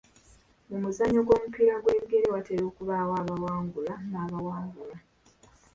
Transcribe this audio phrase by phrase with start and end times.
[0.69, 4.97] Mu muzannyo gw'omupiira gw'ebigere watera okubaawo abawangula n'abawangulwa.